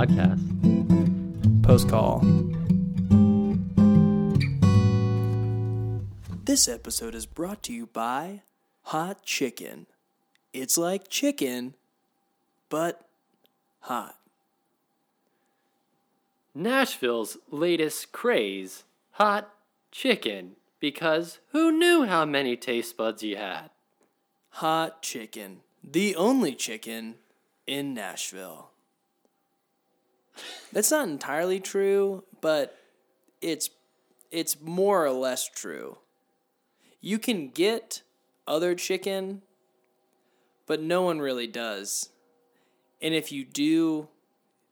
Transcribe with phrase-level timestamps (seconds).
[0.00, 1.62] podcast.
[1.62, 2.20] Post call.
[6.44, 8.40] This episode is brought to you by
[8.84, 9.86] Hot Chicken.
[10.52, 11.74] It's like chicken,
[12.70, 13.06] but
[13.80, 14.16] hot.
[16.54, 19.52] Nashville's latest craze hot
[19.92, 20.56] chicken.
[20.80, 23.68] Because who knew how many taste buds you had?
[24.48, 25.60] Hot Chicken.
[25.84, 27.16] The only chicken
[27.66, 28.69] in Nashville.
[30.72, 32.76] That's not entirely true, but
[33.40, 33.70] it's
[34.30, 35.98] it's more or less true.
[37.00, 38.02] You can get
[38.46, 39.42] other chicken,
[40.66, 42.10] but no one really does.
[43.02, 44.08] And if you do,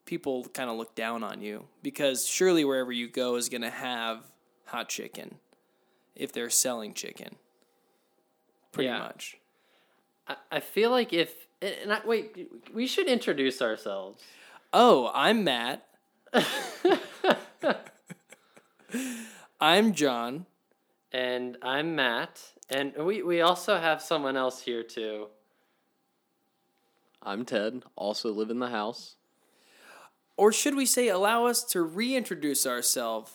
[0.05, 3.71] people kind of look down on you because surely wherever you go is going to
[3.71, 4.21] have
[4.67, 5.37] hot chicken
[6.15, 7.37] if they're selling chicken.
[8.73, 8.99] Pretty Yeah.
[8.99, 9.39] much.
[10.29, 11.47] I, I feel like if.
[11.61, 14.23] And I, wait, we should introduce ourselves.
[14.73, 15.87] Oh, I'm Matt.
[19.59, 20.45] I'm John.
[21.11, 22.43] And I'm Matt.
[22.69, 25.29] And we, we also have someone else here too.
[27.23, 29.17] I'm Ted, also live in the house.
[30.37, 33.33] Or should we say, allow us to reintroduce ourselves?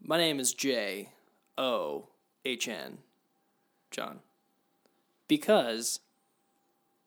[0.00, 1.08] My name is J
[1.56, 2.08] O
[2.44, 2.98] H N.
[3.90, 4.20] John.
[5.26, 6.00] Because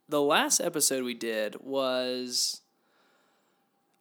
[0.09, 2.61] the last episode we did was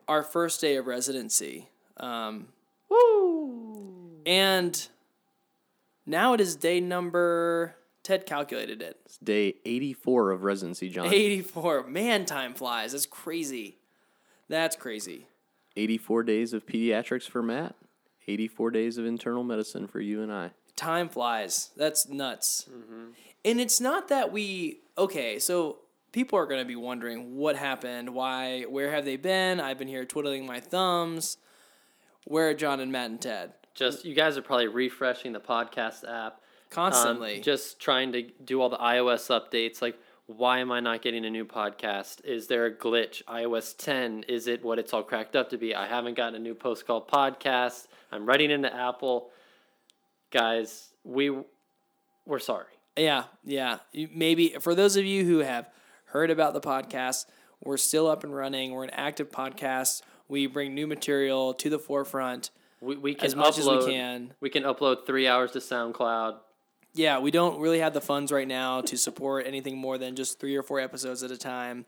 [0.09, 1.69] our first day of residency.
[1.97, 2.49] Um,
[2.89, 4.11] Woo!
[4.27, 4.89] and
[6.07, 7.77] now it is day number.
[8.03, 8.99] Ted calculated it.
[9.05, 11.07] It's day 84 of residency, John.
[11.07, 11.87] 84.
[11.87, 12.93] Man, time flies.
[12.93, 13.79] That's crazy.
[14.49, 15.27] That's crazy.
[15.77, 17.75] 84 days of pediatrics for Matt,
[18.27, 20.51] 84 days of internal medicine for you and I.
[20.77, 21.71] Time flies.
[21.77, 22.69] That's nuts.
[23.45, 24.81] And it's not that we.
[24.99, 25.79] Okay, so
[26.13, 29.61] people are going to be wondering what happened, why, where have they been?
[29.61, 31.39] I've been here twiddling my thumbs.
[32.25, 33.55] Where are John and Matt and Ted?
[33.75, 36.41] Just, you guys are probably refreshing the podcast app.
[36.71, 37.37] Constantly.
[37.37, 39.83] Um, just trying to do all the iOS updates.
[39.83, 42.25] Like, why am I not getting a new podcast?
[42.25, 43.23] Is there a glitch?
[43.25, 45.75] iOS 10, is it what it's all cracked up to be?
[45.75, 47.89] I haven't gotten a new post called podcast.
[48.11, 49.31] I'm writing into Apple.
[50.31, 51.31] Guys, we
[52.25, 52.67] we're sorry.
[52.97, 53.79] Yeah, yeah.
[54.15, 55.69] Maybe for those of you who have
[56.13, 57.27] heard about the podcast,
[57.65, 58.73] we're still up and running.
[58.73, 60.03] We're an active podcast.
[60.29, 62.51] We bring new material to the forefront.
[62.81, 64.35] We, we can As much as we upload- can.
[64.41, 66.37] We can upload three hours to SoundCloud.
[66.95, 70.39] Yeah, we don't really have the funds right now to support anything more than just
[70.39, 71.87] three or four episodes at a time.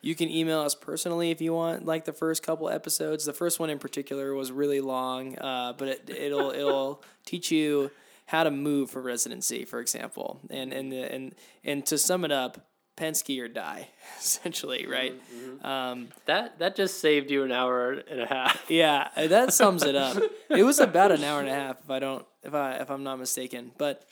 [0.00, 3.24] You can email us personally if you want, like the first couple episodes.
[3.24, 7.90] The first one in particular was really long, uh, but it, it'll it'll teach you
[8.26, 12.30] how to move for residency, for example, and and the, and and to sum it
[12.30, 12.66] up,
[12.96, 13.88] Penske or die,
[14.20, 15.14] essentially, right?
[15.62, 18.64] Um, That that just saved you an hour and a half.
[18.68, 20.16] yeah, that sums it up.
[20.50, 23.02] It was about an hour and a half, if I don't, if I if I'm
[23.02, 23.72] not mistaken.
[23.76, 24.04] But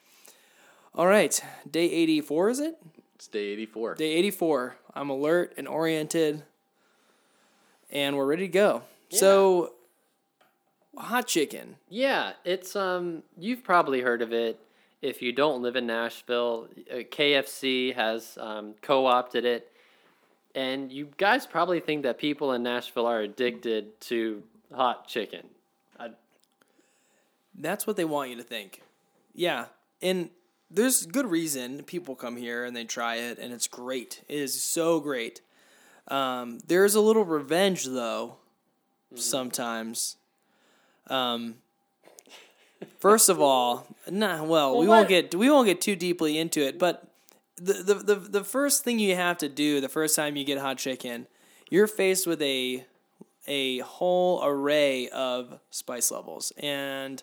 [0.94, 1.41] all right,
[1.71, 2.76] day eighty four is it?
[3.15, 3.94] It's day 84.
[3.94, 4.75] Day 84.
[4.97, 6.42] I'm alert and oriented,
[7.92, 8.82] and we're ready to go.
[9.10, 9.75] So,
[10.98, 11.76] hot chicken.
[11.88, 14.59] Yeah, it's um you've probably heard of it.
[15.02, 19.70] If you don't live in Nashville, uh, KFC has um, co-opted it,
[20.54, 25.48] and you guys probably think that people in Nashville are addicted to hot chicken.
[25.98, 26.10] I,
[27.58, 28.82] That's what they want you to think.
[29.34, 29.66] Yeah,
[30.00, 30.30] and
[30.70, 34.22] there's good reason people come here and they try it, and it's great.
[34.28, 35.41] It is so great.
[36.08, 38.36] Um, there's a little revenge though,
[39.14, 40.16] sometimes.
[41.08, 41.56] Um,
[42.98, 44.43] first of all, nah.
[44.43, 47.09] Well, we won't get we won't get too deeply into it, but
[47.56, 50.59] the, the the the first thing you have to do the first time you get
[50.59, 51.26] hot chicken,
[51.71, 52.84] you're faced with a
[53.47, 57.22] a whole array of spice levels and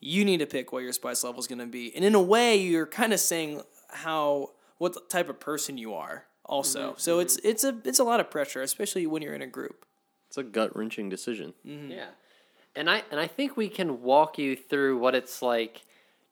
[0.00, 1.94] you need to pick what your spice level is going to be.
[1.94, 6.24] And in a way, you're kind of saying how what type of person you are
[6.44, 6.90] also.
[6.90, 6.98] Mm-hmm.
[6.98, 9.84] So it's it's a it's a lot of pressure, especially when you're in a group.
[10.28, 11.54] It's a gut wrenching decision.
[11.64, 12.08] Yeah,
[12.76, 15.82] and I and I think we can walk you through what it's like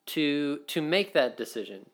[0.06, 1.87] to to make that decision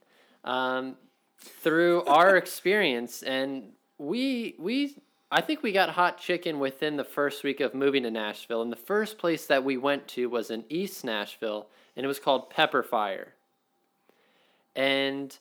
[0.44, 0.96] um,
[1.38, 4.96] through our experience, and we we
[5.30, 8.70] I think we got hot chicken within the first week of moving to Nashville, and
[8.70, 12.50] the first place that we went to was in East Nashville, and it was called
[12.50, 13.34] Pepper Fire,
[14.76, 15.36] and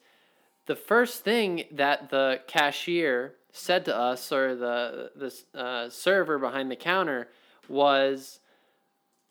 [0.67, 6.71] the first thing that the cashier said to us or the the uh, server behind
[6.71, 7.27] the counter
[7.67, 8.39] was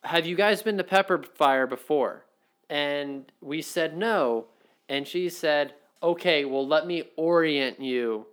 [0.03, 2.25] have you guys been to pepper fire before
[2.69, 4.45] and we said no
[4.89, 8.25] and she said okay well let me orient you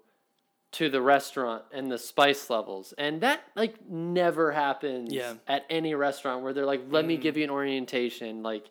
[0.70, 2.92] to the restaurant and the spice levels.
[2.98, 5.34] And that like never happens Yeah.
[5.46, 7.22] at any restaurant where they're like, let me mm-hmm.
[7.22, 8.42] give you an orientation.
[8.42, 8.70] Like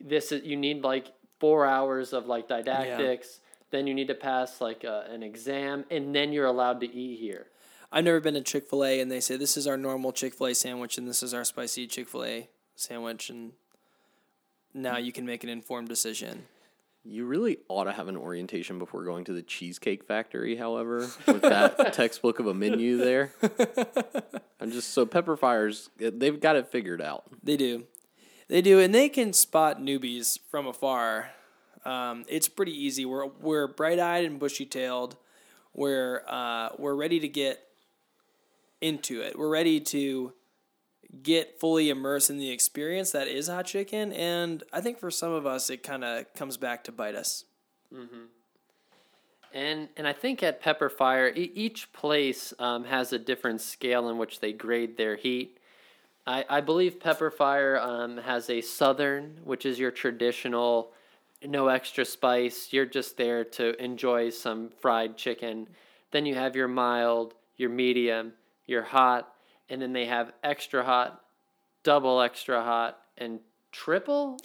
[0.00, 3.40] this is you need like four hours of like didactics.
[3.70, 7.18] Then you need to pass like a, an exam, and then you're allowed to eat
[7.18, 7.46] here.
[7.92, 10.34] I've never been to Chick Fil A, and they say this is our normal Chick
[10.34, 13.52] Fil A sandwich, and this is our spicy Chick Fil A sandwich, and
[14.72, 16.44] now you can make an informed decision.
[17.04, 21.42] You really ought to have an orientation before going to the Cheesecake Factory, however, with
[21.42, 23.32] that textbook of a menu there.
[24.58, 27.24] I'm just so Pepper Fires, they've got it figured out.
[27.42, 27.84] They do,
[28.48, 31.30] they do, and they can spot newbies from afar.
[31.84, 33.04] Um, it's pretty easy.
[33.04, 35.16] We're we're bright eyed and bushy tailed.
[35.74, 37.63] We're uh, we're ready to get
[38.84, 39.38] into it.
[39.38, 40.34] We're ready to
[41.22, 45.32] get fully immersed in the experience that is hot chicken, and I think for some
[45.32, 47.44] of us, it kind of comes back to bite us.
[49.54, 54.08] And and I think at Pepper Fire, e- each place um, has a different scale
[54.10, 55.58] in which they grade their heat.
[56.26, 60.90] I, I believe Pepper Fire um, has a southern, which is your traditional,
[61.44, 62.72] no extra spice.
[62.72, 65.68] You're just there to enjoy some fried chicken.
[66.10, 68.32] Then you have your mild, your medium,
[68.66, 69.32] your hot,
[69.68, 71.20] and then they have extra hot,
[71.82, 73.40] double extra hot, and
[73.72, 74.38] triple.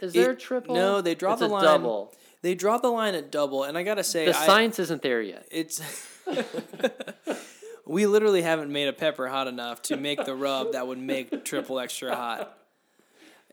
[0.00, 0.74] Is there a triple?
[0.74, 2.14] no, they draw It's the line- double.
[2.42, 5.22] They draw the line at double, and I gotta say, The I, science isn't there
[5.22, 5.46] yet.
[5.50, 5.80] it's
[7.86, 11.44] we literally haven't made a pepper hot enough to make the rub that would make
[11.44, 12.58] triple extra hot.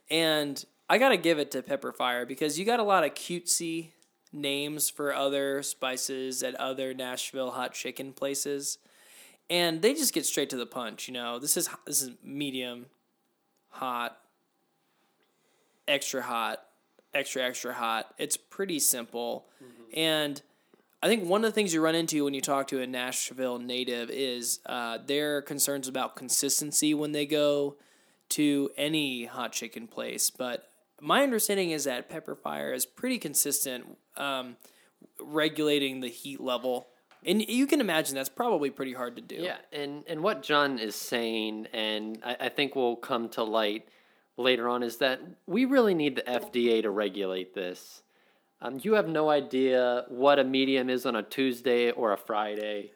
[0.09, 3.91] And I gotta give it to Pepper Fire because you got a lot of cutesy
[4.33, 8.77] names for other spices at other Nashville hot chicken places,
[9.51, 11.07] and they just get straight to the punch.
[11.07, 12.87] You know, this is this is medium,
[13.69, 14.17] hot,
[15.87, 16.63] extra hot,
[17.13, 18.15] extra extra hot.
[18.17, 19.45] It's pretty simple,
[19.93, 20.41] and
[21.03, 23.59] I think one of the things you run into when you talk to a Nashville
[23.59, 27.75] native is uh, their concerns about consistency when they go
[28.29, 30.29] to any hot chicken place.
[30.29, 30.69] But
[31.01, 34.55] my understanding is that Pepper Fire is pretty consistent, um,
[35.19, 36.87] regulating the heat level.
[37.25, 39.35] And you can imagine that's probably pretty hard to do.
[39.35, 43.87] Yeah, and and what John is saying, and I, I think will come to light
[44.37, 48.01] later on, is that we really need the FDA to regulate this.
[48.63, 52.91] Um, you have no idea what a medium is on a Tuesday or a Friday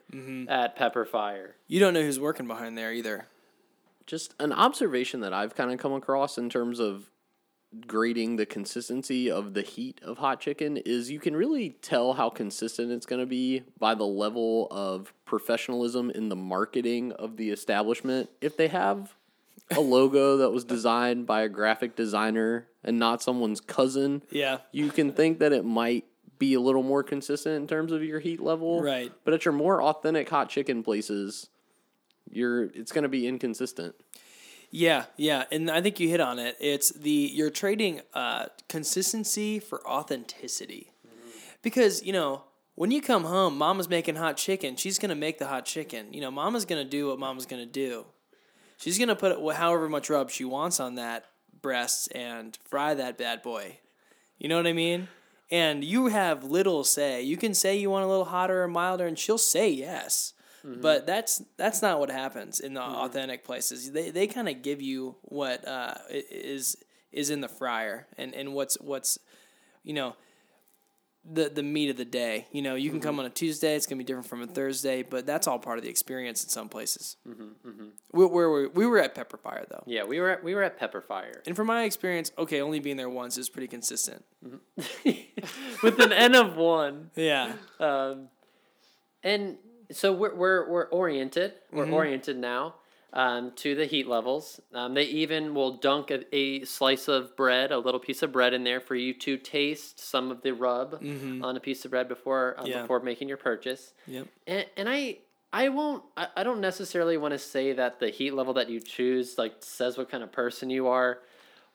[0.48, 1.56] at Pepper Fire.
[1.68, 3.26] You don't know who's working behind there either.
[4.06, 7.10] Just an observation that I've kind of come across in terms of
[7.88, 12.30] grading the consistency of the heat of hot chicken is you can really tell how
[12.30, 17.50] consistent it's going to be by the level of professionalism in the marketing of the
[17.50, 18.30] establishment.
[18.42, 19.16] If they have
[19.76, 24.60] a logo that was designed by a graphic designer and not someone's cousin, Yeah.
[24.72, 26.06] you can think that it might
[26.38, 28.82] be a little more consistent in terms of your heat level.
[28.82, 29.12] Right.
[29.24, 31.50] But at your more authentic hot chicken places,
[32.30, 33.96] you're it's going to be inconsistent.
[34.76, 36.58] Yeah, yeah, and I think you hit on it.
[36.60, 40.92] It's the you're trading uh, consistency for authenticity,
[41.62, 42.44] because you know
[42.76, 44.76] when you come home, Mama's making hot chicken.
[44.76, 46.12] She's gonna make the hot chicken.
[46.12, 48.06] You know, Mama's gonna do what Mama's gonna do.
[48.76, 51.24] She's gonna put however much rub she wants on that
[51.62, 53.80] breast and fry that bad boy.
[54.38, 55.08] You know what I mean?
[55.50, 57.22] And you have little say.
[57.22, 60.34] You can say you want a little hotter or milder, and she'll say yes.
[60.66, 60.82] Mm-hmm.
[60.82, 62.96] But that's that's not what happens in the mm-hmm.
[62.96, 63.92] authentic places.
[63.92, 66.76] They they kind of give you what uh, is
[67.12, 69.20] is in the fryer and, and what's what's
[69.84, 70.16] you know
[71.24, 72.48] the the meat of the day.
[72.52, 73.22] You know, you can come mm-hmm.
[73.22, 73.76] on a Tuesday.
[73.76, 76.50] It's gonna be different from a Thursday, but that's all part of the experience in
[76.50, 77.18] some places.
[78.12, 80.64] We, where were we were at Pepper Fire though, Yeah, we were at, we were
[80.64, 84.26] at Pepper Fire and from my experience, okay, only being there once is pretty consistent.
[85.84, 87.12] with an N of one.
[87.16, 88.30] Yeah, Um,
[89.24, 89.58] and
[89.92, 91.54] so we're we're, we're oriented.
[91.72, 92.76] We're oriented now
[93.14, 94.60] um, to the heat levels.
[94.74, 98.54] Um, they even will dunk a, a slice of bread, a little piece of bread
[98.54, 101.02] in there for you to taste some of the rub
[101.44, 102.82] on a piece of bread before um, Yeah.
[102.82, 103.94] before making your purchase.
[104.08, 104.28] yep.
[104.48, 105.20] And, and I
[105.54, 108.80] I won't I, I don't necessarily want to say that the heat level that you
[108.82, 111.20] choose like says what kind of person you are.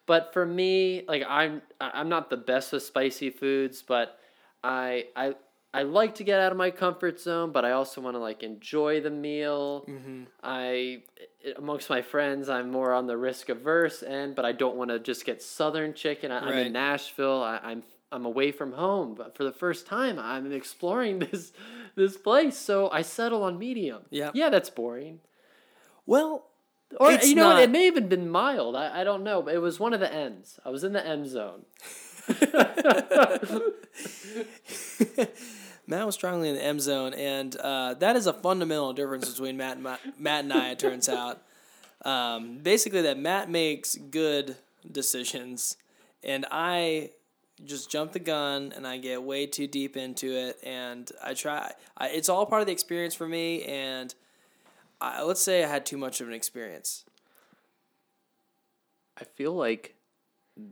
[0.07, 4.19] But for me, like I'm I'm not the best with spicy foods, but
[4.63, 5.35] I I
[5.73, 8.43] I like to get out of my comfort zone, but I also want to like
[8.43, 9.85] enjoy the meal.
[9.89, 10.23] Mm-hmm.
[10.43, 11.03] I
[11.45, 14.91] eh, amongst my friends, I'm more on the risk averse end, but I don't want
[14.91, 16.33] to just get southern chicken.
[16.33, 16.67] I, I'm Right.
[16.67, 17.43] in Nashville.
[17.43, 21.53] I, I'm I'm away from home, but for the first time, I'm exploring this
[21.95, 22.57] this place.
[22.59, 24.03] So I settle on medium.
[24.11, 24.31] Yeah.
[24.35, 25.21] yeah, that's boring.
[26.07, 26.47] Well,
[26.99, 28.75] Or you know, not- it may have even been mild.
[28.75, 30.59] I, I don't know, but it was one of the ends.
[30.65, 31.63] I was in the end zone.
[35.91, 39.57] Matt was strongly in the M zone, and uh, that is a fundamental difference between
[39.57, 40.71] Matt and Ma- Matt and I.
[40.71, 41.43] It turns out,
[42.05, 44.57] um, basically, that Matt makes good
[44.91, 45.77] decisions,
[46.23, 47.11] and I
[47.65, 51.73] just jump the gun and I get way too deep into it, and I try.
[51.99, 54.15] I, it's all part of the experience for me, and
[55.01, 57.05] I, let's say I had too much of an experience.
[59.21, 59.97] I feel like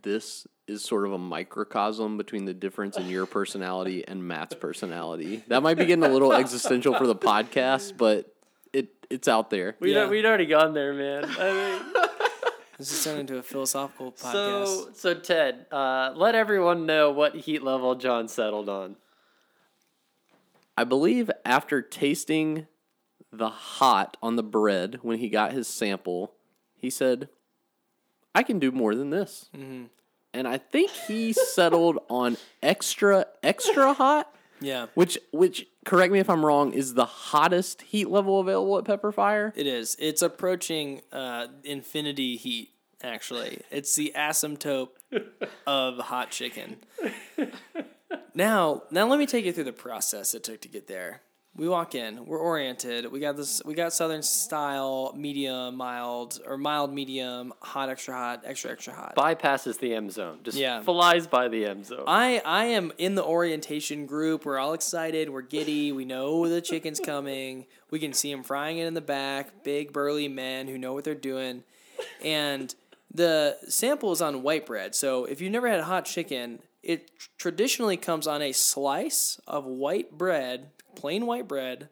[0.03, 5.43] this is sort of a microcosm between the difference in your personality and Matt's personality.
[5.49, 8.35] That might be getting a little existential for the podcast, but
[8.73, 9.77] it it's out there.
[9.81, 10.09] We'd, Yeah.
[10.09, 11.25] we'd already gone there, man.
[11.25, 11.93] I mean,
[12.77, 14.67] This is turned into a philosophical podcast.
[14.67, 18.95] so, so Ted, uh, let everyone know what heat level John settled on.
[20.77, 22.69] I believe after tasting
[23.33, 26.35] the hot on the bread when he got his sample,
[26.77, 27.29] he said,
[28.39, 29.49] I can do more than this.
[30.33, 36.31] And I think he settled on extra, extra hot, yeah, which, which, correct me if
[36.31, 39.53] I'm wrong, is the hottest heat level available at Pepper Fire.
[39.57, 39.97] It is.
[39.99, 42.71] It's approaching uh, infinity heat.
[43.03, 44.91] Actually, it's the asymptote
[45.67, 46.77] of hot chicken.
[48.35, 51.23] Now, now let me take you through the process it took to get there.
[51.59, 52.25] We walk in.
[52.25, 53.11] We're oriented.
[53.11, 53.61] We got this.
[53.65, 59.17] We got southern style, medium, mild, or mild, medium, hot, extra hot, extra extra hot.
[59.17, 60.39] Bypasses the M zone.
[60.45, 60.83] Just Yeah.
[60.83, 62.05] flies by the M zone.
[62.07, 64.45] I I am in the orientation group.
[64.45, 65.31] We're all excited.
[65.31, 65.91] We're giddy.
[65.91, 67.67] We know the chicken's coming.
[67.91, 69.65] We can see them frying it in the back.
[69.65, 71.65] Big burly men who know what they're doing,
[72.23, 72.73] and
[73.13, 74.95] the sample is on white bread.
[74.95, 80.17] So if you've never had hot chicken, it traditionally comes on a slice of white
[80.17, 81.89] bread, plain white bread,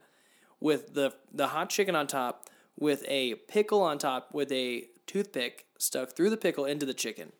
[0.60, 2.48] with the the hot chicken on top,
[2.78, 7.32] with a pickle on top, with a toothpick stuck through the pickle into the chicken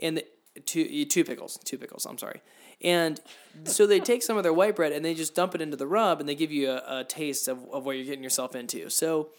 [0.00, 0.24] and the,
[0.64, 2.06] two two pickles, two pickles.
[2.06, 2.40] I'm sorry.
[2.82, 3.20] And
[3.64, 5.86] so they take some of their white bread and they just dump it into the
[5.86, 8.90] rub, and they give you a, a taste of, of what you're getting yourself into.
[8.90, 9.30] So,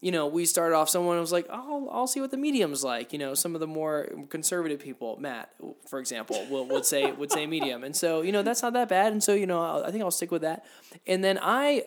[0.00, 0.88] you know, we started off.
[0.88, 3.66] Someone was like, "I'll I'll see what the medium's like." You know, some of the
[3.66, 5.50] more conservative people, Matt,
[5.86, 8.88] for example, will, would say would say medium, and so you know that's not that
[8.88, 9.12] bad.
[9.12, 10.64] And so you know, I'll, I think I'll stick with that.
[11.06, 11.84] And then I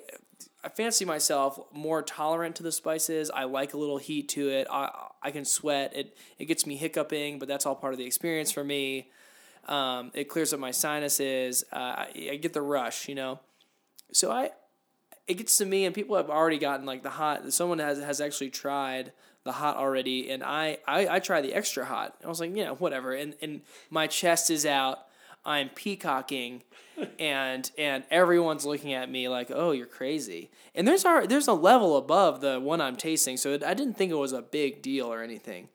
[0.63, 3.32] I fancy myself more tolerant to the spices.
[3.32, 4.67] I like a little heat to it.
[4.70, 4.91] I
[5.22, 5.96] I can sweat.
[5.96, 9.10] It it gets me hiccuping, but that's all part of the experience for me.
[9.67, 11.63] Um, it clears up my sinuses.
[11.72, 13.39] Uh, I, I get the rush, you know.
[14.12, 14.51] So I,
[15.27, 17.51] it gets to me, and people have already gotten like the hot.
[17.53, 19.13] Someone has has actually tried
[19.43, 22.15] the hot already, and I I, I try the extra hot.
[22.23, 23.13] I was like, yeah, whatever.
[23.13, 24.99] And and my chest is out.
[25.45, 26.63] I'm peacocking,
[27.19, 30.51] and and everyone's looking at me like, oh, you're crazy.
[30.75, 33.95] And there's our there's a level above the one I'm tasting, so it, I didn't
[33.95, 35.69] think it was a big deal or anything.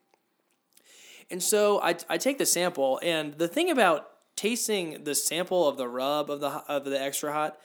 [1.31, 5.77] And so I, I take the sample, and the thing about tasting the sample of
[5.77, 7.59] the rub of the of the extra hot,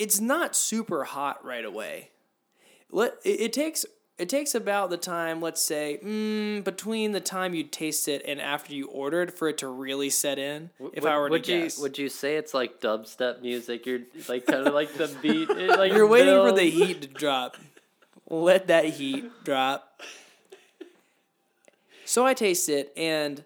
[0.00, 2.08] it's not super hot right away.
[2.90, 3.84] Let it, it takes
[4.18, 8.40] it takes about the time, let's say, mm, between the time you taste it and
[8.40, 10.70] after you ordered for it to really set in.
[10.92, 13.86] If I were would to you guess, would you say it's like dubstep music?
[13.86, 15.50] You're like kind of like the beat.
[15.50, 17.56] it, like you're waiting for the heat to drop.
[18.28, 20.00] Let that heat drop.
[22.06, 23.44] So I taste it, and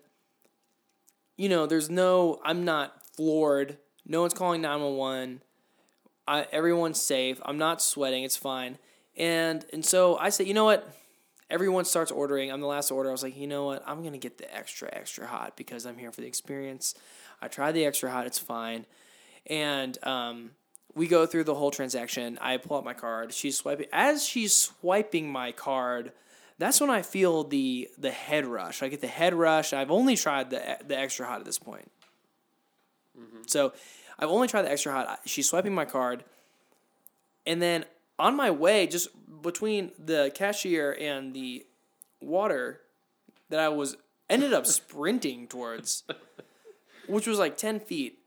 [1.36, 2.40] you know, there's no.
[2.44, 3.78] I'm not floored.
[4.06, 5.40] No one's calling nine one one.
[6.26, 7.40] I everyone's safe.
[7.44, 8.24] I'm not sweating.
[8.24, 8.78] It's fine.
[9.16, 10.88] And and so I say, you know what?
[11.50, 12.50] Everyone starts ordering.
[12.50, 13.10] I'm the last order.
[13.10, 13.82] I was like, you know what?
[13.86, 16.94] I'm gonna get the extra extra hot because I'm here for the experience.
[17.40, 18.26] I tried the extra hot.
[18.26, 18.86] It's fine.
[19.46, 20.50] And um,
[20.94, 22.38] we go through the whole transaction.
[22.40, 23.32] I pull out my card.
[23.34, 23.86] She's swiping.
[23.92, 26.12] As she's swiping my card,
[26.58, 28.82] that's when I feel the the head rush.
[28.82, 29.72] I get the head rush.
[29.72, 31.90] I've only tried the the extra hot at this point.
[33.46, 33.72] So
[34.18, 35.20] I've only tried the extra hot.
[35.24, 36.24] She's swiping my card,
[37.46, 37.84] and then
[38.18, 39.08] on my way, just
[39.42, 41.66] between the cashier and the
[42.20, 42.80] water
[43.50, 43.96] that I was
[44.30, 46.04] ended up sprinting towards,
[47.08, 48.18] which was like ten feet.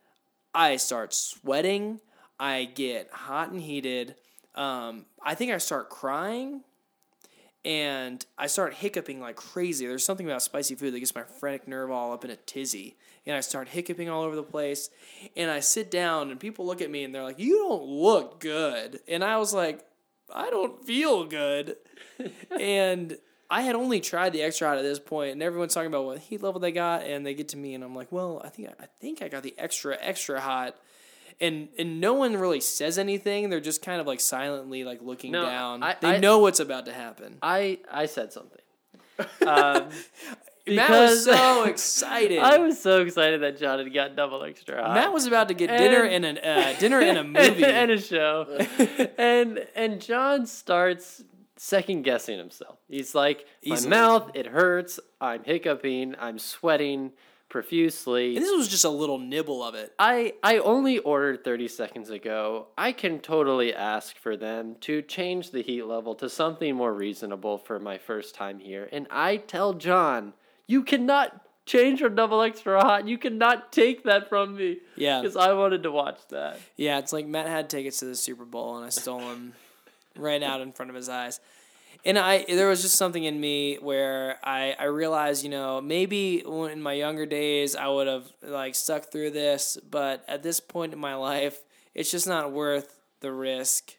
[0.54, 2.00] I start sweating.
[2.40, 4.16] I get hot and heated.
[4.56, 6.64] Um, I think I start crying
[7.68, 9.86] and I start hiccuping like crazy.
[9.86, 12.96] There's something about spicy food that gets my phrenic nerve all up in a tizzy.
[13.26, 14.90] And I start hiccuping all over the place.
[15.36, 18.40] And I sit down, and people look at me and they're like, You don't look
[18.40, 19.02] good.
[19.06, 19.86] And I was like,
[20.34, 21.76] I don't feel good.
[22.58, 23.18] and
[23.50, 26.20] I had only tried the extra hot at this point, and everyone's talking about what
[26.20, 28.70] heat level they got, and they get to me, and I'm like, well, I think
[28.80, 30.76] I think I got the extra extra hot,
[31.40, 33.50] and and no one really says anything.
[33.50, 35.84] They're just kind of like silently like looking No, down.
[35.84, 37.38] I- they I- know what's about to happen.
[37.42, 38.62] I I said something.
[39.48, 39.90] Um,
[40.68, 42.40] Matt was so excited.
[42.40, 44.76] I was so excited that John had got double extra.
[44.94, 47.64] Matt was about to get dinner And- and a uh, dinner and a movie.
[47.64, 48.46] and a show.
[49.18, 51.24] and and John starts
[51.56, 52.78] second guessing himself.
[52.90, 53.90] He's like, my Easily.
[53.90, 55.00] mouth, it hurts.
[55.22, 56.16] I'm hiccuping.
[56.20, 57.14] I'm sweating
[57.50, 58.36] profusely.
[58.36, 59.94] and this was just a little nibble of it.
[60.00, 62.68] I I only ordered 30 seconds ago.
[62.78, 67.58] I can totally ask for them to change the heat level to something more reasonable
[67.58, 68.90] for my first time here.
[68.92, 70.34] And I tell John,
[70.68, 73.08] you cannot change from double extra hot.
[73.08, 74.78] You cannot take that from me.
[74.96, 75.22] Yeah.
[75.22, 76.60] Because I wanted to watch that.
[76.76, 79.54] Yeah, it's like Matt had tickets to the Super Bowl and I stole them
[80.18, 81.40] right out in front of his eyes.
[82.06, 86.44] And I there was just something in me where I, I realized, you know, maybe
[86.46, 90.94] in my younger days I would have like stuck through this, but at this point
[90.94, 91.64] in my life,
[91.94, 93.94] it's just not worth the risk.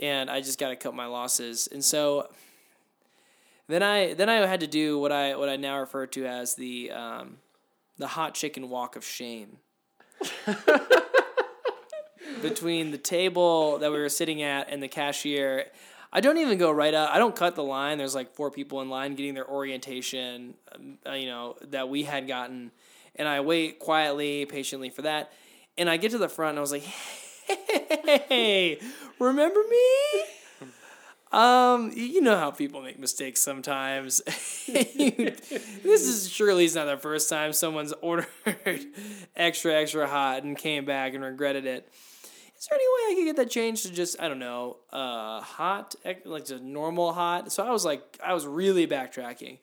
[0.00, 1.68] And I just got to cut my losses.
[1.70, 2.28] And so
[3.68, 6.54] then I then I had to do what I what I now refer to as
[6.54, 7.38] the um,
[7.98, 9.58] the hot chicken walk of shame
[12.42, 15.66] between the table that we were sitting at and the cashier.
[16.12, 17.10] I don't even go right up.
[17.12, 17.96] I don't cut the line.
[17.96, 22.02] There's like four people in line getting their orientation, um, uh, you know, that we
[22.02, 22.70] had gotten.
[23.16, 25.32] And I wait quietly, patiently for that.
[25.78, 26.82] And I get to the front and I was like,
[27.46, 28.78] hey,
[29.18, 30.24] remember me?
[31.32, 34.20] Um, you know how people make mistakes sometimes.
[34.66, 38.26] this is surely not the first time someone's ordered
[39.34, 41.88] extra extra hot and came back and regretted it.
[42.62, 45.40] Is there any way I could get that changed to just I don't know, uh,
[45.40, 47.50] hot like just normal hot?
[47.50, 49.58] So I was like, I was really backtracking,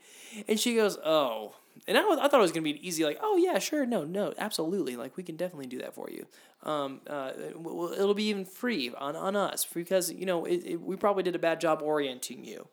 [0.50, 1.56] and she goes, "Oh,"
[1.88, 4.04] and I, was, I thought it was gonna be easy, like, "Oh yeah, sure, no,
[4.04, 6.26] no, absolutely, like we can definitely do that for you."
[6.64, 10.82] Um, uh, w- it'll be even free on, on us because you know it, it,
[10.82, 12.68] we probably did a bad job orienting you.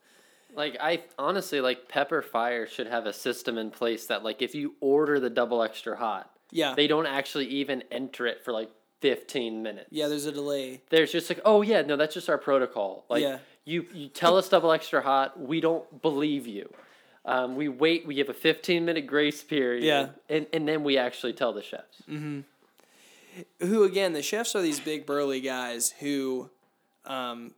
[0.56, 4.56] Like I honestly like Pepper Fire should have a system in place that like if
[4.56, 8.70] you order the double extra hot, Yeah, they don't actually even enter it for like
[9.00, 9.88] 15 minutes.
[9.90, 10.08] yeah.
[10.08, 10.82] There's a delay.
[10.90, 13.04] There's just like, oh yeah, no, that's just our protocol.
[13.08, 13.38] Like Yeah.
[13.64, 16.72] you you tell us double extra hot, we don't believe you.
[17.24, 18.06] Um, we wait.
[18.06, 19.84] We have a 15 minute grace period.
[19.84, 20.08] Yeah.
[20.28, 22.02] and and then we actually tell the chefs.
[23.60, 26.48] who again the chefs are these big burly guys who
[27.04, 27.52] um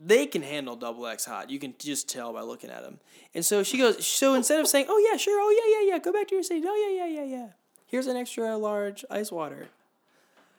[0.00, 2.98] they can handle double x hot you can just tell by looking at them
[3.34, 5.98] and so she goes so instead of saying oh yeah sure oh yeah yeah yeah
[5.98, 7.48] go back to your seat oh yeah yeah yeah yeah
[7.86, 9.68] here's an extra large ice water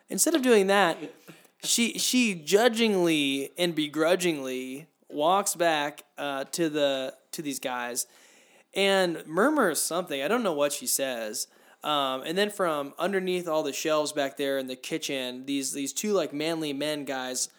[0.10, 0.98] instead of doing that
[1.64, 8.06] she she judgingly and begrudgingly walks back uh, to the to these guys
[8.74, 10.22] and murmurs something.
[10.22, 11.48] I don't know what she says.
[11.84, 15.94] Um, and then from underneath all the shelves back there in the kitchen, these these
[15.94, 17.50] two like manly men guys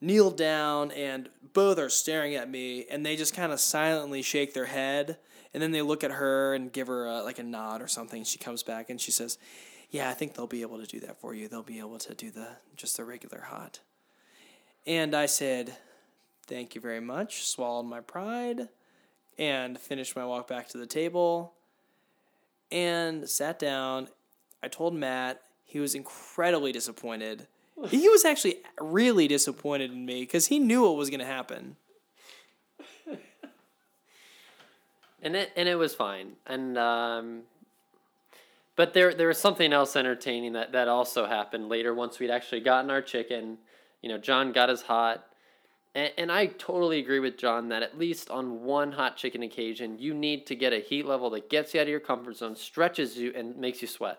[0.00, 4.52] kneel down and both are staring at me and they just kind of silently shake
[4.52, 5.16] their head
[5.54, 8.24] and then they look at her and give her a, like a nod or something.
[8.24, 9.38] She comes back and she says,
[9.92, 11.46] "Yeah, I think they'll be able to do that for you.
[11.46, 13.78] They'll be able to do the just the regular hot."
[14.86, 15.76] And I said,
[16.46, 18.68] "Thank you very much." Swallowed my pride
[19.38, 21.52] and finished my walk back to the table
[22.72, 24.08] and sat down.
[24.62, 25.42] I told Matt.
[25.64, 27.46] He was incredibly disappointed.
[27.88, 31.76] He was actually really disappointed in me because he knew what was going to happen.
[35.22, 36.32] and it and it was fine.
[36.46, 37.42] And um,
[38.82, 42.58] but there there was something else entertaining that that also happened later once we'd actually
[42.58, 43.58] gotten our chicken.
[44.02, 45.24] You know, John got his hot.
[45.94, 50.00] And, and I totally agree with John that at least on one hot chicken occasion,
[50.00, 52.56] you need to get a heat level that gets you out of your comfort zone,
[52.56, 54.18] stretches you, and makes you sweat.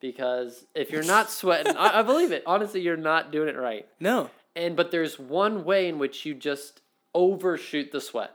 [0.00, 2.42] Because if you're not sweating, I, I believe it.
[2.44, 3.86] Honestly, you're not doing it right.
[3.98, 4.28] No.
[4.54, 6.82] And but there's one way in which you just
[7.14, 8.34] overshoot the sweat.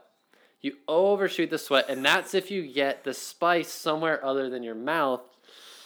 [0.60, 4.74] You overshoot the sweat, and that's if you get the spice somewhere other than your
[4.74, 5.20] mouth,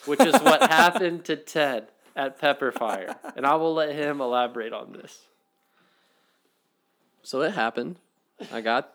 [0.06, 3.16] which is what happened to Ted at Pepper Fire.
[3.36, 5.26] And I will let him elaborate on this.
[7.22, 7.96] So it happened.
[8.52, 8.92] I got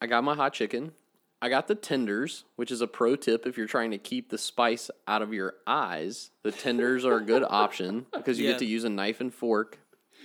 [0.00, 0.92] I got my hot chicken.
[1.40, 4.38] I got the tenders, which is a pro tip if you're trying to keep the
[4.38, 6.30] spice out of your eyes.
[6.42, 8.52] The tenders are a good option because you Yeah.
[8.52, 9.78] get to use a knife and fork.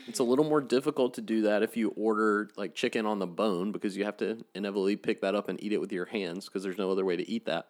[0.08, 3.28] It's a little more difficult to do that if you order like chicken on the
[3.28, 6.46] bone because you have to inevitably pick that up and eat it with your hands
[6.46, 7.68] because there's no other way to eat that.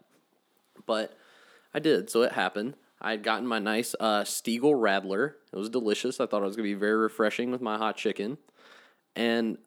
[0.85, 1.17] But
[1.73, 2.75] I did, so it happened.
[3.01, 5.33] I had gotten my nice uh, Stiegl Radler.
[5.51, 6.19] It was delicious.
[6.19, 8.37] I thought it was going to be very refreshing with my hot chicken.
[9.15, 9.57] And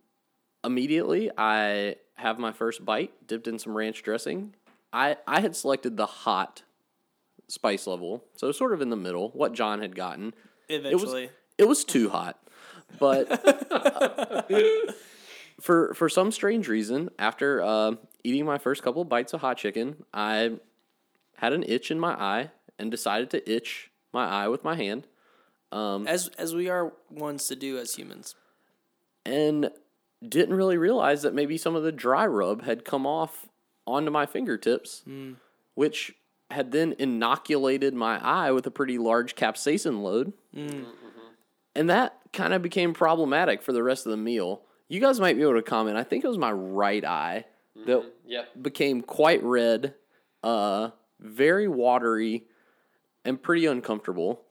[0.62, 4.54] immediately I have my first bite dipped in some ranch dressing.
[4.92, 6.62] I, I had selected the hot
[7.48, 10.32] spice level, so sort of in the middle, what John had gotten.
[10.68, 11.30] Eventually.
[11.58, 12.38] It was too hot.
[12.98, 13.28] But
[15.60, 20.04] for for some strange reason, after uh, eating my first couple bites of hot chicken,
[20.12, 20.52] I
[21.44, 25.06] had an itch in my eye and decided to itch my eye with my hand.
[25.72, 28.34] Um, as as we are ones to do as humans.
[29.26, 29.70] and
[30.26, 33.46] didn't really realize that maybe some of the dry rub had come off
[33.86, 35.32] onto my fingertips, hmm.
[35.74, 36.14] which
[36.50, 40.32] had then inoculated my eye with a pretty large capsaicin load.
[40.54, 40.66] Hmm.
[40.66, 41.28] Mm-hmm.
[41.74, 44.62] And that kind of became problematic for the rest of the meal.
[44.88, 45.96] You guys might be able to comment.
[45.98, 47.44] I think it was my right eye
[47.76, 47.90] mm-hmm.
[47.90, 48.62] that Yep.
[48.62, 49.94] became quite red,
[50.42, 52.44] uh, very watery,
[53.24, 54.42] and pretty uncomfortable.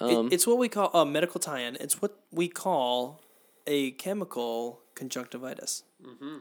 [0.00, 1.76] It- um, it's what we call a medical tie-in.
[1.80, 3.20] It's what we call
[3.66, 5.82] a chemical conjunctivitis.
[6.04, 6.38] Mm-hmm.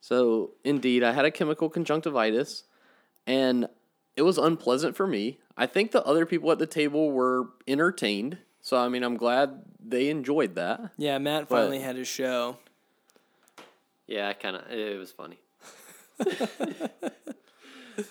[0.00, 2.64] So, indeed, I had a chemical conjunctivitis
[3.26, 3.68] and
[4.16, 5.38] it was unpleasant for me.
[5.56, 8.38] I think the other people at the table were entertained.
[8.60, 10.90] So, I mean, I'm glad they enjoyed that.
[10.96, 12.58] Yeah, Matt But- finally had his show.
[14.08, 15.38] Yeah, I kind of it was funny.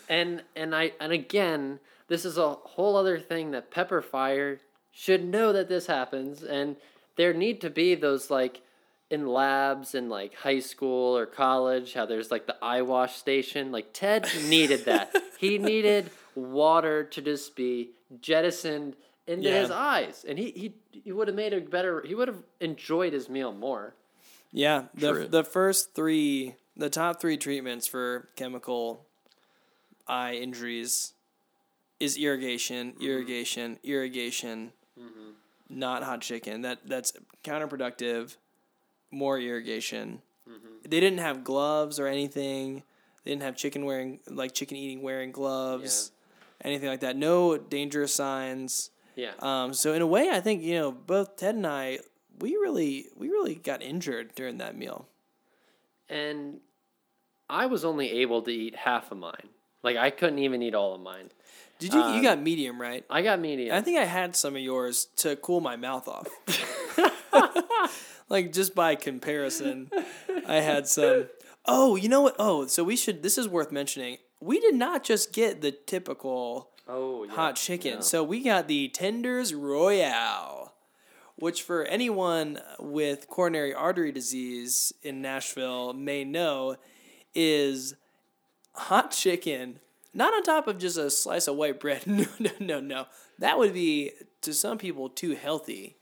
[0.10, 4.60] and and I and again, this is a whole other thing that Pepper Fire
[4.92, 6.76] should know that this happens and
[7.16, 8.62] there need to be those like
[9.10, 13.72] in labs in like high school or college how there's like the eye wash station
[13.72, 15.14] like Ted needed that.
[15.38, 17.92] he needed water to just be
[18.22, 18.96] jettisoned
[19.28, 19.62] into Yeah.
[19.62, 23.14] his eyes and he he, he would have made a better he would have enjoyed
[23.14, 23.96] his meal more.
[24.54, 25.28] Yeah, the True.
[25.28, 29.06] the first three, the top three treatments for chemical
[30.08, 31.14] eye injuries
[32.00, 33.04] is irrigation, mm-hmm.
[33.04, 34.72] irrigation, irrigation.
[35.00, 35.32] Mm-hmm.
[35.70, 36.62] Not hot chicken.
[36.64, 38.38] That that's counterproductive.
[39.12, 40.22] More irrigation.
[40.50, 40.90] Mm-hmm.
[40.90, 42.84] They didn't have gloves or anything.
[43.24, 46.12] They didn't have chicken wearing like chicken eating wearing gloves,
[46.64, 47.16] anything like that.
[47.16, 48.90] No dangerous signs.
[49.16, 49.32] Yeah.
[49.40, 52.00] Um, so in a way, I think you know both Ted and I,
[52.40, 55.08] we really we really got injured during that meal.
[56.10, 56.60] and
[57.50, 59.50] I was only able to eat half of mine.
[59.84, 61.30] Like I couldn't even eat all of mine.
[61.80, 62.02] Did you?
[62.02, 63.04] Um, you got medium, right?
[63.10, 63.76] I got medium.
[63.76, 66.28] I think I had some of yours to cool my mouth off.
[68.30, 69.90] like just by comparison,
[70.48, 71.26] I had some.
[71.66, 72.36] Oh, you know what?
[72.38, 73.24] Oh, so we should.
[73.24, 74.18] This is worth mentioning.
[74.40, 77.34] We did not just get the typical oh, yeah.
[77.34, 77.96] hot chicken.
[77.96, 78.00] Yeah.
[78.02, 80.74] So we got the Tenders Royale,
[81.36, 86.76] which for anyone with coronary artery disease in Nashville may know
[87.34, 87.96] is
[88.74, 89.80] hot chicken,
[90.14, 92.04] not on top of just a slice of white bread.
[92.08, 93.06] No, no, no, no.
[93.40, 95.98] That would be to some people too healthy.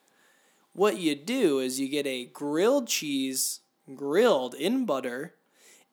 [0.74, 3.62] What you do is you get a grilled cheese
[3.94, 5.36] grilled in butter,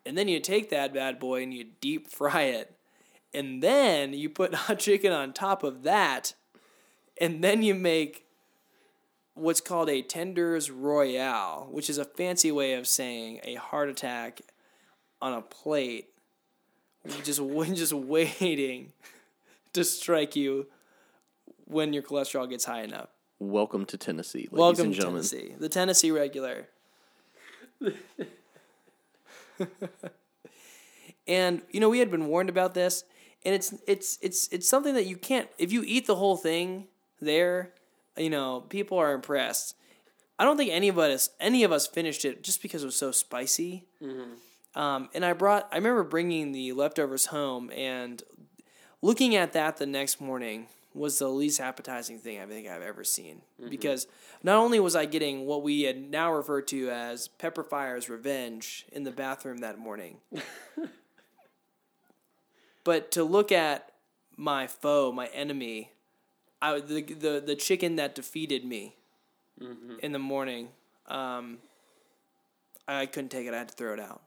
[0.05, 2.77] and then you take that bad boy and you deep fry it
[3.37, 6.35] and then you put hot chicken on top of that,
[7.21, 8.25] and then you make
[9.35, 14.41] what's called a tenders royale, which is a fancy way of saying a heart attack
[15.21, 16.09] on a plate,
[17.25, 17.41] just
[17.75, 18.93] just waiting
[19.73, 20.67] to strike you
[21.67, 23.09] when your cholesterol gets high enough.
[23.39, 25.23] Welcome to Tennessee, ladies Welcome and to gentlemen.
[25.23, 26.69] Tennessee, the Tennessee regular.
[31.27, 33.05] and you know we had been warned about this,
[33.45, 36.87] and it's it's it's it's something that you can't if you eat the whole thing
[37.21, 37.73] there,
[38.17, 39.77] you know people are impressed.
[40.39, 42.97] I don't think any of us any of us finished it just because it was
[42.97, 43.85] so spicy.
[44.03, 44.33] Mm-hmm.
[44.77, 48.23] Um, and I brought I remember bringing the leftovers home and
[49.03, 53.05] looking at that the next morning was the least appetizing thing I think I've ever
[53.05, 53.43] seen.
[53.71, 54.07] Because
[54.43, 58.87] not only was I getting what we had now referred to as Pepper Fire's revenge
[58.93, 60.19] in the bathroom that morning,
[62.85, 63.93] but to look at
[64.37, 65.91] my foe, my enemy,
[66.63, 68.97] I, the, the, the chicken that defeated me
[70.01, 70.69] in the morning,
[71.07, 71.59] um,
[72.89, 73.55] I couldn't take it.
[73.55, 74.23] I had to throw it out.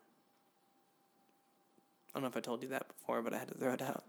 [2.09, 3.81] I don't know if I told you that before, but I had to throw it
[3.81, 4.03] out.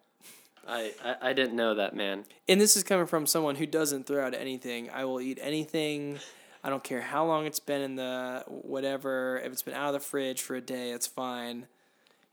[0.67, 2.25] I, I I didn't know that man.
[2.49, 4.91] And this is coming from someone who doesn't throw out anything.
[4.91, 6.19] I will eat anything.
[6.63, 9.41] I don't care how long it's been in the whatever.
[9.45, 11.67] If it's been out of the fridge for a day, it's fine.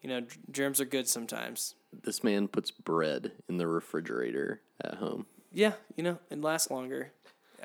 [0.02, 1.76] You know, germs are good sometimes.
[2.04, 5.26] This man puts bread in the refrigerator at home.
[5.54, 7.12] Yeah, you know, it lasts longer.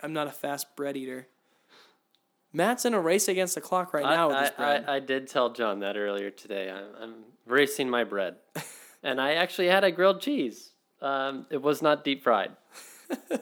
[0.02, 1.26] I'm not a fast bread eater.
[2.52, 4.84] Matt's in a race against the clock right now with I, his I, bread.
[4.86, 6.70] I, I did tell John that earlier today.
[6.70, 7.14] I'm, I'm
[7.46, 8.36] racing my bread,
[9.02, 10.70] and I actually had a grilled cheese.
[11.00, 12.52] Um, it was not deep fried.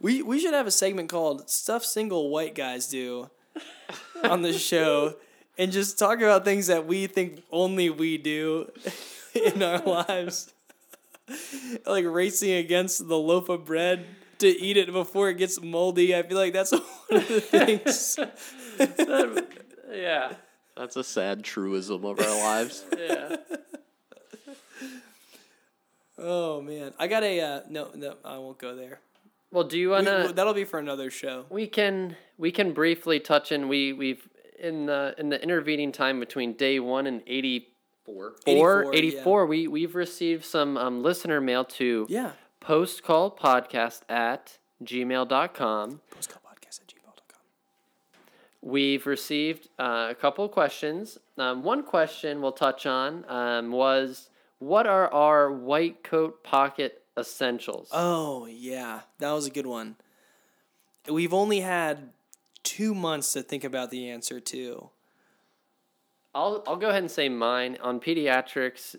[0.00, 3.30] We we should have a segment called "Stuff Single White Guys Do"
[4.22, 5.16] on the show,
[5.58, 8.70] and just talk about things that we think only we do
[9.34, 10.52] in our lives,
[11.84, 14.06] like racing against the loaf of bread
[14.38, 16.14] to eat it before it gets moldy.
[16.14, 18.18] I feel like that's one of the things.
[19.92, 20.32] yeah.
[20.76, 22.84] That's a sad truism of our lives.
[22.98, 23.36] Yeah.
[26.20, 28.98] Oh man, I got a uh, no, no, I won't go there.
[29.52, 30.32] Well, do you wanna?
[30.32, 31.46] that'll be for another show.
[31.48, 36.18] We can we can briefly touch in we we've in the in the intervening time
[36.18, 42.06] between day one and 84 84, 84, we we've received some um, listener mail to
[42.08, 42.32] Yeah.
[42.68, 47.40] Postcallpodcast at gmail.com Postcallpodcast at gmail.com.
[48.60, 54.28] we've received uh, a couple of questions um, one question we'll touch on um, was
[54.58, 59.96] what are our white coat pocket essentials Oh yeah, that was a good one.
[61.08, 62.10] We've only had
[62.62, 64.90] two months to think about the answer to.
[66.34, 68.96] I'll I'll go ahead and say mine on pediatrics.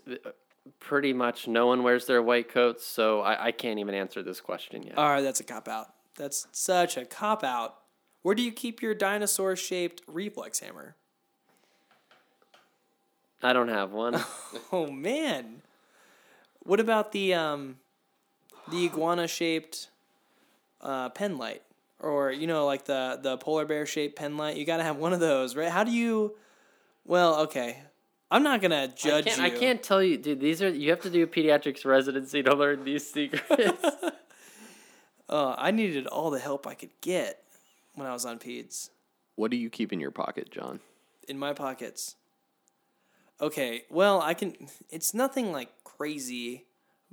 [0.78, 4.40] Pretty much no one wears their white coats, so I, I can't even answer this
[4.40, 4.98] question yet.
[4.98, 5.86] All right, that's a cop out.
[6.16, 7.76] That's such a cop out.
[8.22, 10.96] Where do you keep your dinosaur shaped reflex hammer?
[13.42, 14.22] I don't have one.
[14.72, 15.62] Oh man.
[16.62, 17.78] What about the um
[18.70, 19.88] the iguana shaped
[20.80, 21.62] uh pen light?
[21.98, 24.56] Or you know like the the polar bear shaped pen light?
[24.56, 25.70] You got to have one of those, right?
[25.70, 26.36] How do you
[27.04, 27.82] Well, okay.
[28.30, 29.44] I'm not going to I judge can't, you.
[29.44, 30.40] I can't tell you, dude.
[30.40, 33.84] These are you have to do a pediatrics residency to learn these secrets.
[35.28, 37.44] Uh, I needed all the help I could get
[37.94, 38.90] when I was on peds
[39.36, 40.80] What do you keep in your pocket, John?
[41.28, 42.16] in my pockets.
[43.40, 44.56] Okay, well, I can.
[44.90, 46.66] It's nothing like crazy,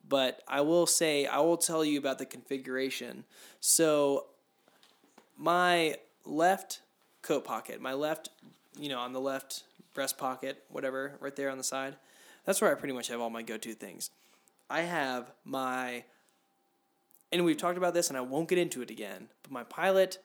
[0.09, 3.23] but I will say I will tell you about the configuration.
[3.59, 4.25] So,
[5.37, 6.81] my left
[7.21, 8.29] coat pocket, my left,
[8.77, 9.63] you know, on the left
[9.97, 11.95] breast pocket, whatever, right there on the side.
[12.45, 14.11] That's where I pretty much have all my go-to things.
[14.69, 16.03] I have my,
[17.31, 19.29] and we've talked about this, and I won't get into it again.
[19.41, 20.19] But my pilot,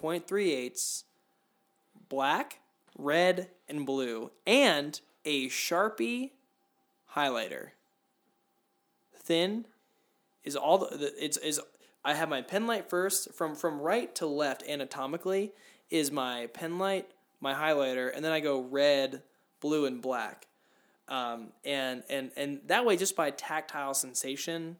[0.00, 1.04] .38s,
[2.08, 2.60] black,
[2.96, 6.30] red, and blue, and a Sharpie
[7.14, 7.72] highlighter.
[9.14, 9.66] Thin
[10.44, 11.60] is all the, the it's is
[12.02, 15.52] I have my pen light first from from right to left anatomically
[15.90, 17.10] is my pen light,
[17.44, 19.22] my highlighter, and then I go red,
[19.60, 20.48] blue, and black.
[21.06, 24.78] Um, and and and that way, just by tactile sensation,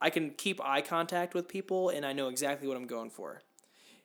[0.00, 3.42] I can keep eye contact with people, and I know exactly what I'm going for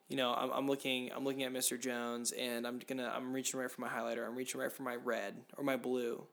[0.07, 1.79] you know, I'm, I'm looking, I'm looking at Mr.
[1.79, 4.25] Jones, and I'm gonna, I'm reaching right for my highlighter.
[4.25, 6.23] I'm reaching right for my red or my blue,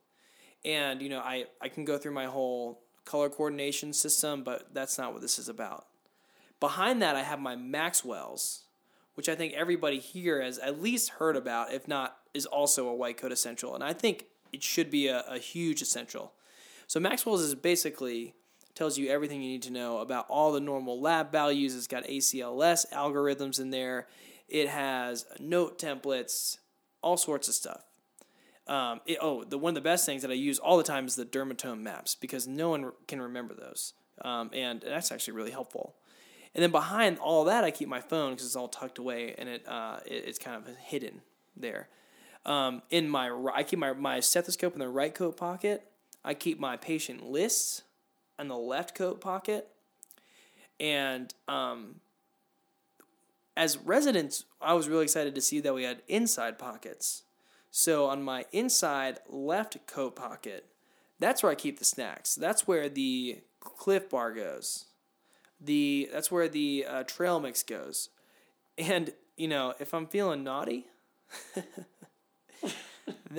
[0.65, 4.97] and you know, I, I can go through my whole color coordination system, but that's
[4.97, 5.87] not what this is about.
[6.61, 8.64] Behind that, I have my Maxwell's,
[9.15, 12.95] which I think everybody here has at least heard about, if not, is also a
[12.95, 16.33] white coat essential, and I think it should be a, a huge essential.
[16.87, 18.35] So Maxwell's is basically
[18.75, 21.77] tells you everything you need to know about all the normal lab values.
[21.77, 24.09] It's got ACLS algorithms in there.
[24.49, 26.59] It has note templates,
[27.03, 27.85] all sorts of stuff.
[28.67, 31.07] Um, it, oh, the one of the best things that I use all the time
[31.07, 35.51] is the dermatome maps because no one can remember those, um, and that's actually really
[35.51, 35.97] helpful.
[36.55, 39.49] And then behind all that, I keep my phone because it's all tucked away and
[39.49, 41.23] it, uh, it it's kind of hidden
[41.57, 41.89] there.
[42.47, 45.91] Um, in my I keep my my stethoscope in the right coat pocket.
[46.25, 47.83] I keep my patient lists
[48.39, 49.69] in the left coat pocket.
[50.81, 51.97] And um,
[53.57, 57.23] as residents, I was really excited to see that we had inside pockets.
[57.71, 60.67] So on my inside left coat pocket,
[61.19, 62.35] that's where I keep the snacks.
[62.35, 64.87] That's where the Clif Bar goes.
[65.61, 68.09] The that's where the uh, trail mix goes.
[68.79, 70.87] And you know, if I'm feeling naughty,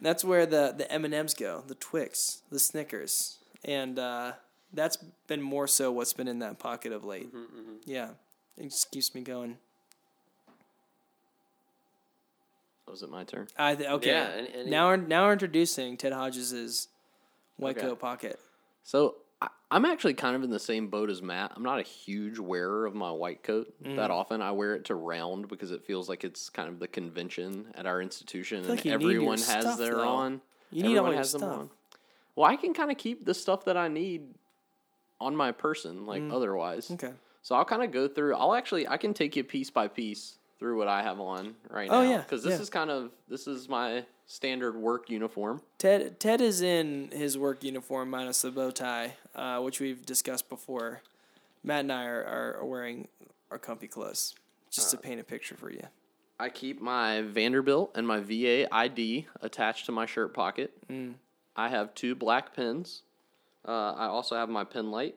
[0.00, 4.32] that's where the the M and M's go, the Twix, the Snickers, and uh,
[4.72, 7.28] that's been more so what's been in that pocket of late.
[7.84, 8.10] Yeah,
[8.56, 9.58] it just keeps me going.
[12.86, 13.48] Was it my turn?
[13.58, 14.10] I th- okay.
[14.10, 16.88] Yeah, and- and now we're now we're introducing Ted Hodges's
[17.56, 17.86] white Okay.
[17.86, 18.40] coat pocket.
[18.82, 21.52] So I, I'm actually kind of in the same boat as Matt.
[21.54, 23.96] I'm not a huge wearer of my white coat Mm.
[23.96, 24.42] that often.
[24.42, 27.86] I wear it to round because it feels like it's kind of the convention at
[27.86, 30.08] our institution, and like your everyone has stuff, their though.
[30.08, 30.40] on.
[30.70, 31.58] You need all everyone your has them stuff.
[31.58, 31.70] on.
[32.36, 34.22] Well, I can kind of keep the stuff that I need
[35.20, 36.88] on my person, like otherwise.
[36.88, 36.94] Mm.
[37.02, 37.14] Okay.
[37.42, 38.34] So I'll kind of go through.
[38.36, 41.88] I'll actually I can take you piece by piece through what I have on right
[41.90, 42.10] Oh, now.
[42.10, 42.60] yeah, because this yeah.
[42.62, 45.62] is kind of this is my standard work uniform.
[45.78, 50.48] Ted Ted is in his work uniform minus the bow tie, uh, which we've discussed
[50.48, 51.02] before.
[51.64, 53.08] Matt and I are, are, wearing
[53.50, 54.36] our comfy clothes,
[54.70, 55.82] just Uh, to paint a picture for you.
[56.38, 60.72] I keep my Vanderbilt and my VA ID attached to my shirt pocket.
[60.88, 61.14] Mm.
[61.56, 63.02] I have two black pens.
[63.66, 65.16] Uh, I also have my pen light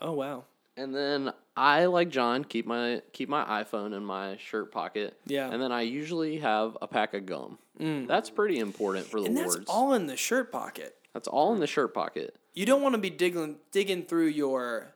[0.00, 0.44] Oh wow.
[0.76, 5.16] And then I like John keep my keep my iPhone in my shirt pocket.
[5.26, 5.50] Yeah.
[5.50, 7.58] And then I usually have a pack of gum.
[7.80, 8.06] Mm.
[8.06, 10.96] That's pretty important for the And that's all in the shirt pocket.
[11.14, 12.36] That's all in the shirt pocket.
[12.52, 14.94] You don't want to be digging digging through your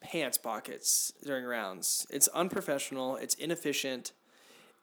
[0.00, 2.06] pants pockets during rounds.
[2.10, 4.12] It's unprofessional, it's inefficient,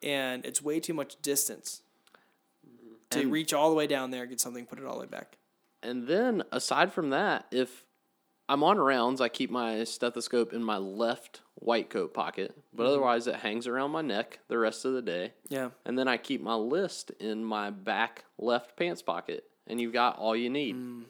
[0.02, 1.82] and it's way too much distance
[3.10, 5.06] to And- reach all the way down there, get something, put it all the way
[5.06, 5.36] back.
[5.82, 7.84] And then aside from that, if
[8.48, 12.92] I'm on rounds, I keep my stethoscope in my left white coat pocket, but mm-hmm.
[12.92, 15.32] otherwise it hangs around my neck the rest of the day.
[15.48, 15.70] Yeah.
[15.84, 20.18] And then I keep my list in my back left pants pocket, and you've got
[20.18, 20.76] all you need.
[20.76, 21.04] Mm.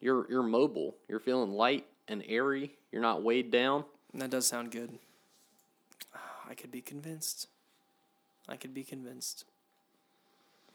[0.00, 0.94] You're you're mobile.
[1.08, 2.76] You're feeling light and airy.
[2.92, 3.84] You're not weighed down.
[4.14, 4.98] That does sound good.
[6.14, 7.48] Ah, I could be convinced.
[8.48, 9.44] I could be convinced.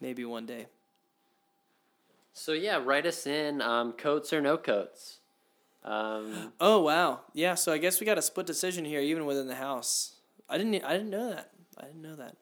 [0.01, 0.65] Maybe one day.
[2.33, 5.20] So yeah, write us in um, coats or no coats.
[5.83, 7.21] Um, Oh wow.
[7.33, 10.15] Yeah, so I guess we got a split decision here even within the house.
[10.49, 11.51] I didn't I didn't know that.
[11.77, 12.35] I didn't know that.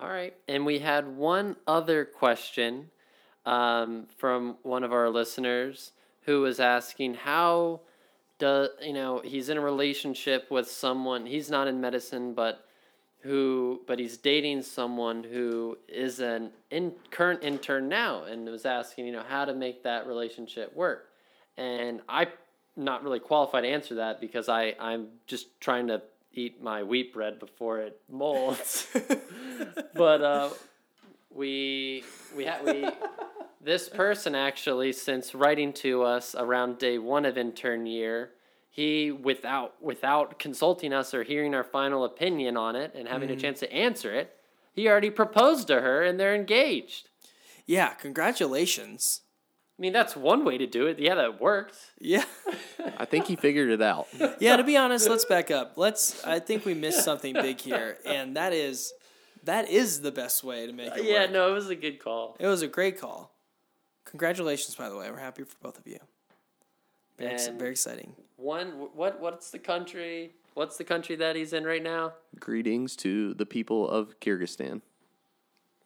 [0.00, 2.90] all right, and we had one other question
[3.44, 7.80] um, from one of our listeners who was asking how
[8.38, 12.66] does you know he's in a relationship with someone he's not in medicine but
[13.20, 19.06] who but he's dating someone who is an in current intern now and was asking
[19.06, 21.08] you know how to make that relationship work
[21.56, 22.28] and i'm
[22.76, 26.00] not really qualified to answer that because i i'm just trying to
[26.36, 28.86] eat my wheat bread before it molds.
[29.94, 30.50] But uh
[31.30, 32.04] we
[32.36, 32.86] we had we
[33.62, 38.32] this person actually since writing to us around day one of intern year
[38.70, 43.36] he without without consulting us or hearing our final opinion on it and having a
[43.36, 44.36] chance to answer it
[44.74, 47.08] he already proposed to her and they're engaged.
[47.64, 49.22] Yeah, congratulations.
[49.78, 52.24] I mean that's one way to do it yeah that worked Yeah.
[52.98, 54.06] I think he figured it out.
[54.40, 55.76] yeah, to be honest, let's back up.
[55.76, 58.92] Let's I think we missed something big here, and that is
[59.44, 61.30] that is the best way to make it yeah work.
[61.32, 63.32] no it was a good call It was a great call.
[64.06, 65.10] Congratulations, by the way.
[65.10, 65.98] We're happy for both of you.
[67.18, 68.14] Very, ex- And- very exciting.
[68.36, 73.34] one what what's the country what's the country that he's in right now Greetings to
[73.34, 74.80] the people of Kyrgyzstan.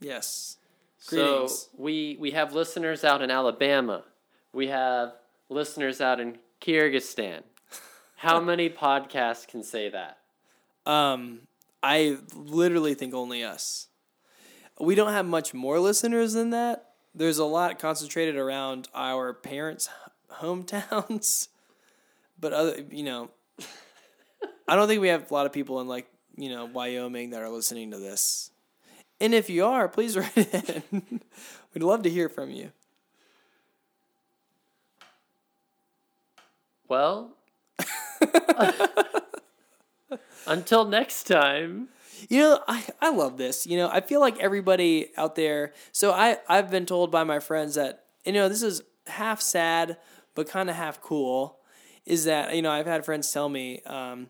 [0.01, 0.59] Yes.
[1.01, 4.05] So we we have listeners out in Alabama.
[4.53, 5.15] We have
[5.49, 7.43] listeners out in Kyrgyzstan.
[8.17, 10.19] How many podcasts can say that?
[10.87, 11.41] Um,
[11.83, 13.89] I literally think only us.
[14.79, 16.91] We don't have much more listeners than that.
[17.15, 19.89] There's a lot concentrated around our parents'
[20.31, 21.49] hometowns,
[22.41, 23.31] but other, you know,
[24.69, 27.41] I don't think we have a lot of people in like you know Wyoming that
[27.41, 28.51] are listening to this.
[29.21, 31.21] And if you are, please write in.
[31.75, 32.73] We'd love to hear from you.
[36.89, 37.37] Well,
[40.47, 41.89] until next time.
[42.29, 43.67] You know, I, I love this.
[43.67, 45.73] You know, I feel like everybody out there.
[45.93, 49.97] So I I've been told by my friends that you know this is half sad
[50.35, 51.59] but kind of half cool.
[52.05, 54.29] Is that you know I've had friends tell me, um,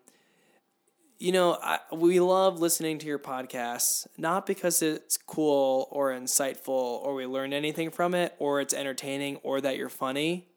[1.20, 6.68] you know, I, we love listening to your podcasts not because it's cool or insightful
[6.68, 10.48] or we learn anything from it or it's entertaining or that you're funny.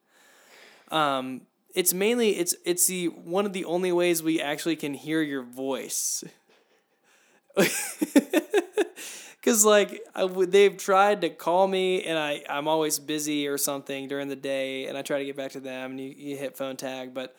[0.89, 1.41] Um,
[1.75, 5.43] it's mainly it's it's the one of the only ways we actually can hear your
[5.43, 6.23] voice.
[9.43, 14.07] Cause like I they've tried to call me and I I'm always busy or something
[14.07, 16.55] during the day and I try to get back to them and you, you hit
[16.55, 17.35] phone tag but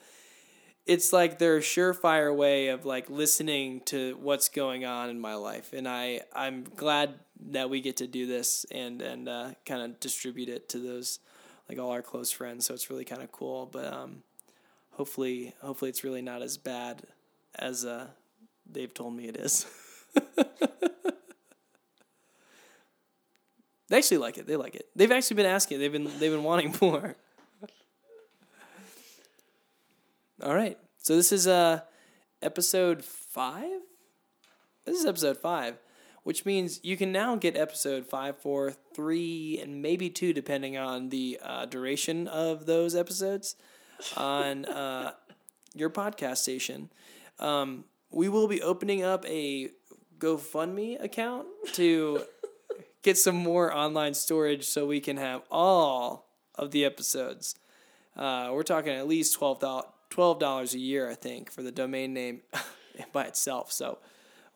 [0.85, 5.73] it's like their surefire way of like listening to what's going on in my life
[5.73, 7.15] and I I'm glad
[7.51, 11.19] that we get to do this and and uh, kind of distribute it to those
[11.69, 14.23] like all our close friends so it's really kind of cool but um
[14.91, 17.03] hopefully hopefully it's really not as bad
[17.55, 18.07] as uh
[18.71, 19.65] they've told me it is.
[23.87, 24.47] They actually like it.
[24.47, 24.87] They like it.
[24.95, 25.79] They've actually been asking.
[25.79, 27.15] They've been they've been wanting more.
[30.43, 30.77] All right.
[31.05, 31.81] So this is uh
[32.41, 33.63] episode 5?
[34.85, 35.77] This is episode 5,
[36.23, 41.09] which means you can now get episode 5, 4, 3 and maybe 2 depending on
[41.09, 43.55] the uh, duration of those episodes
[44.17, 45.11] on uh,
[45.75, 46.89] your podcast station.
[47.37, 49.69] Um, we will be opening up a
[50.17, 52.23] GoFundMe account to
[53.03, 57.53] get some more online storage so we can have all of the episodes.
[58.15, 59.35] Uh, we're talking at least
[60.15, 62.41] $12, $12 a year, I think, for the domain name
[63.13, 63.71] by itself.
[63.71, 63.99] So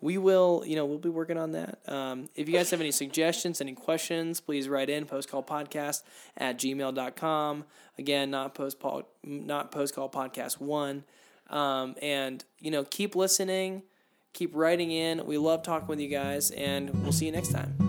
[0.01, 1.79] we will, you know, we'll be working on that.
[1.87, 6.03] Um, if you guys have any suggestions, any questions, please write in postcallpodcast
[6.37, 7.65] at gmail.com.
[7.97, 8.77] Again, not post
[9.23, 11.03] not postcall podcast one.
[11.49, 13.83] Um, and you know, keep listening,
[14.33, 15.25] keep writing in.
[15.25, 17.88] We love talking with you guys, and we'll see you next time.